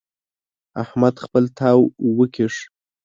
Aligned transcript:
احمد 0.83 1.15
خپل 1.23 1.43
تاو 1.57 1.81
وکيښ. 2.17 2.55